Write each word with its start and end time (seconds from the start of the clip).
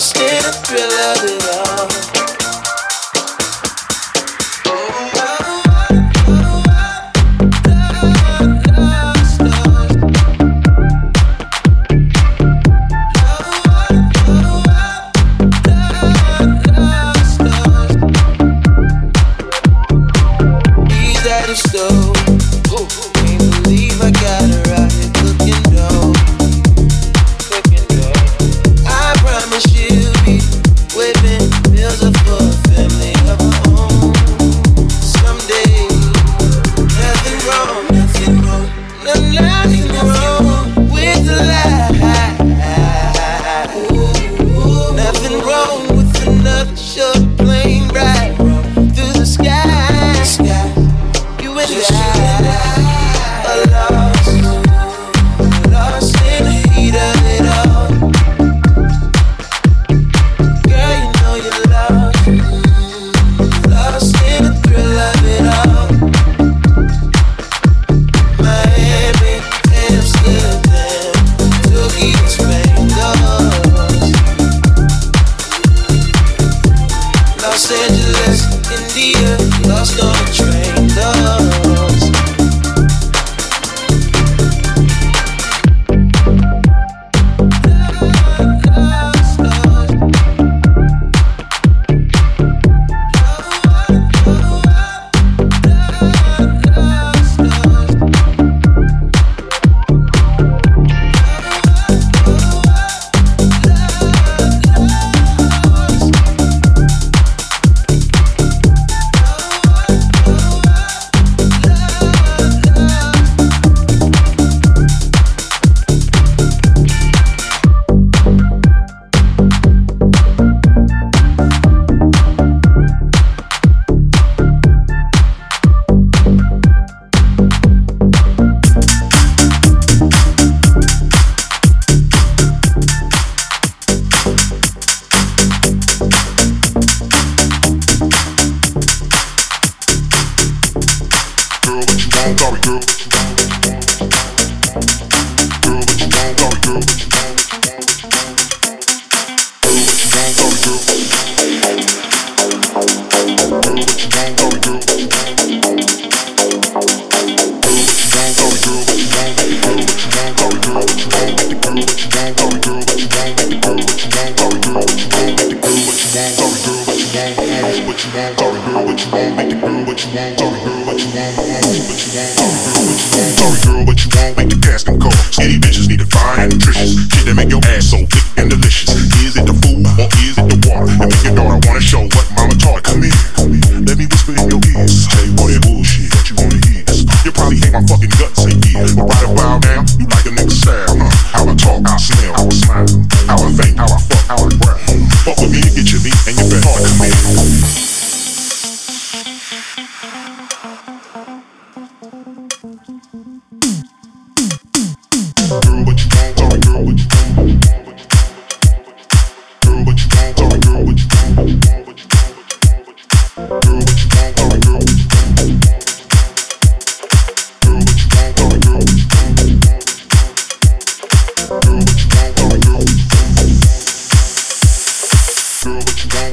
still 0.00 0.52
feel 0.64 0.88
love 0.88 1.24
it 1.24 1.68
all. 1.68 1.89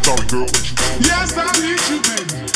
sorry, 0.08 0.28
girl. 0.28 0.48
Yes, 1.02 1.36
I 1.36 1.52
need 1.60 1.82
you, 1.90 2.00
baby. 2.02 2.47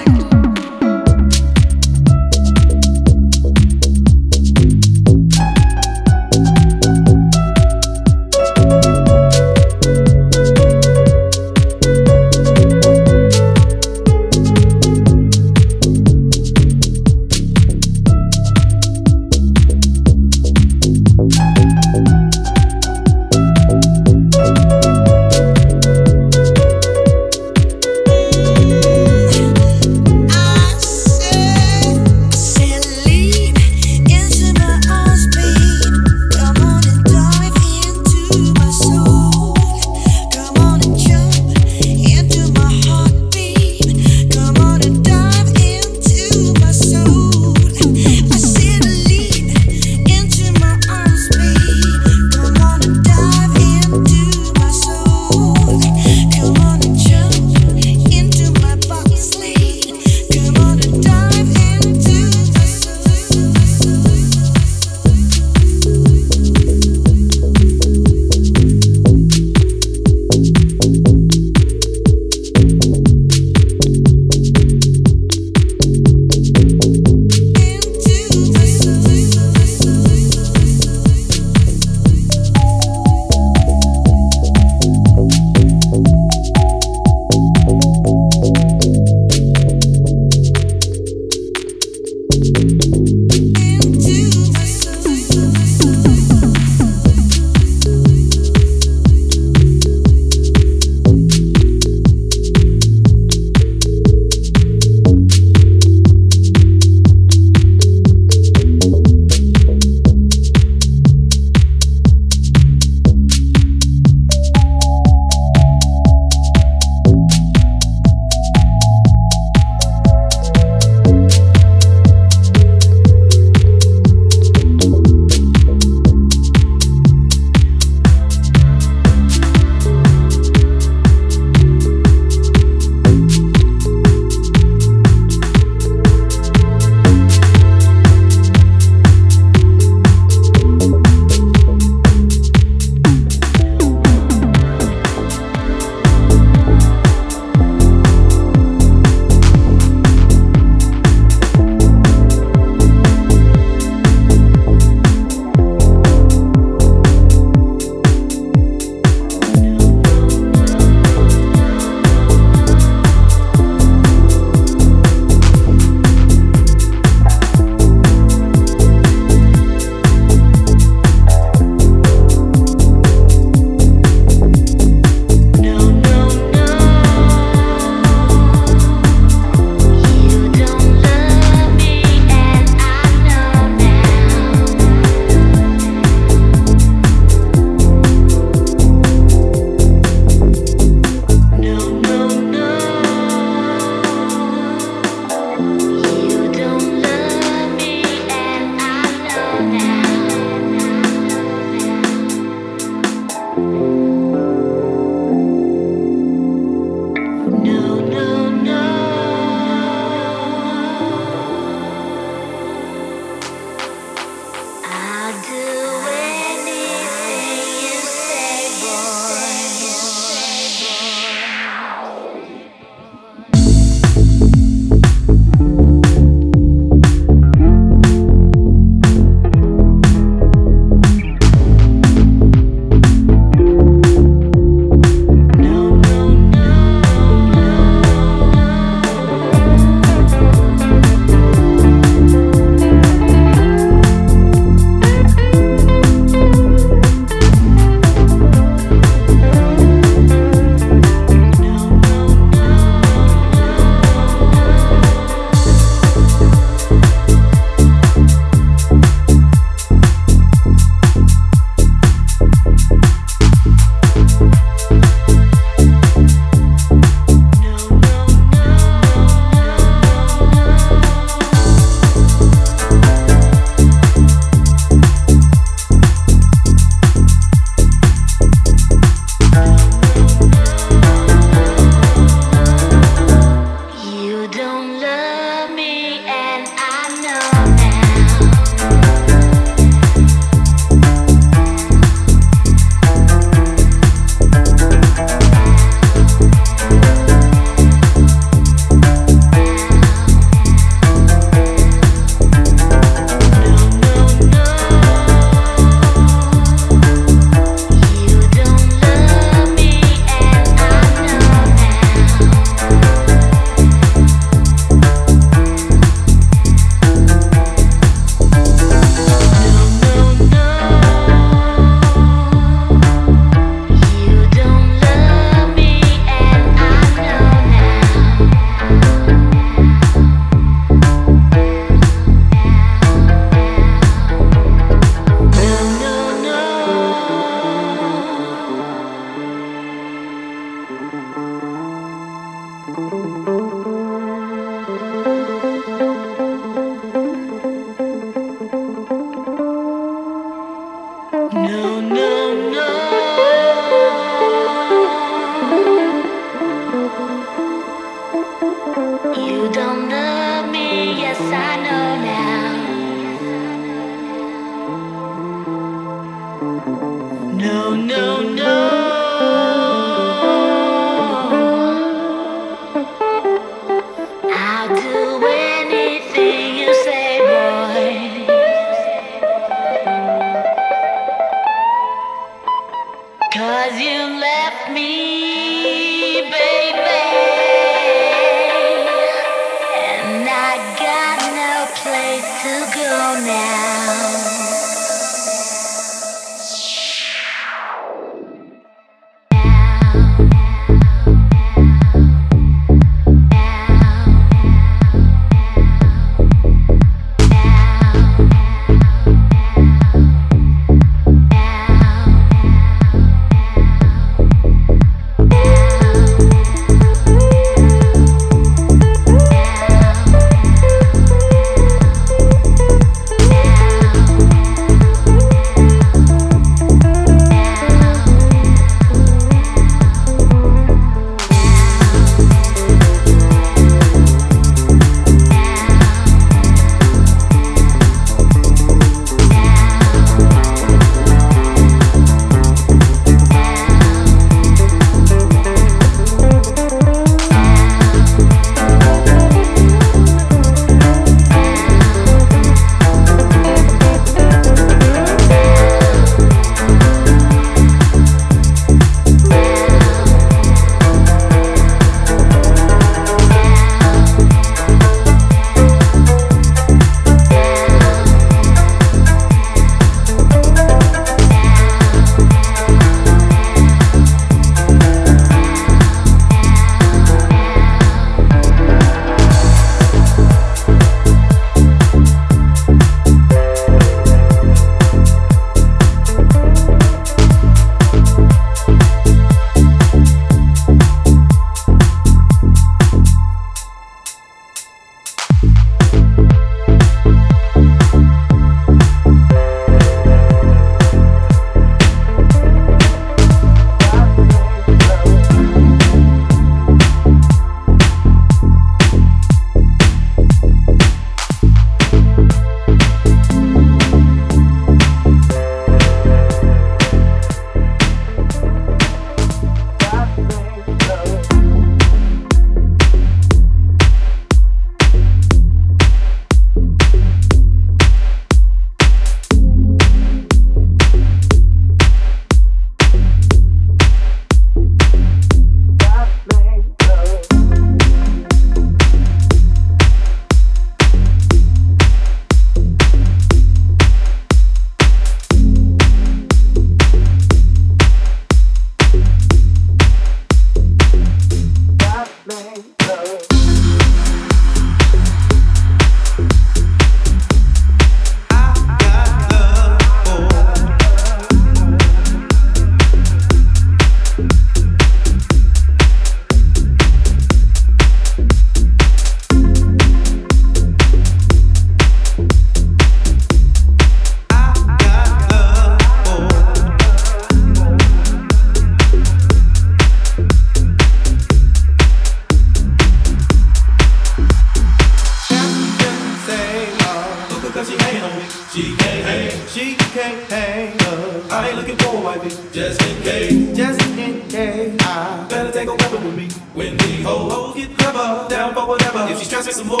When 596.74 596.96
the 596.96 597.22
ho 597.22 597.48
ho 597.48 597.74
get 597.74 597.96
clever, 597.96 598.48
down 598.48 598.74
for 598.74 598.86
whatever. 598.86 599.26
If 599.30 599.38
she 599.38 599.44
stress 599.44 599.66
me 599.66 599.72
some 599.72 599.88
more, 599.88 600.00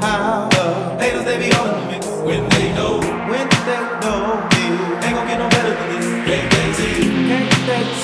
how? 0.00 0.48
the 0.50 1.02
haters 1.02 1.24
they 1.24 1.38
be 1.38 1.52
all 1.52 1.66
in 1.66 1.80
the 1.80 1.86
mix. 1.92 2.06
When 2.06 2.48
they 2.50 2.72
know, 2.74 2.98
when 3.30 3.48
they 3.68 3.80
know, 4.02 4.40
ain't 5.04 5.14
gonna 5.14 5.28
get 5.28 5.38
no 5.38 5.48
better 5.48 5.74
than 5.74 5.88
this. 5.94 6.06
Can't, 6.26 6.50
can't, 7.66 8.03